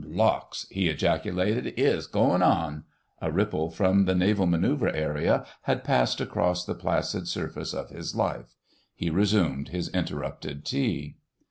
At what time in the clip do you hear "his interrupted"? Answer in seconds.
9.69-10.65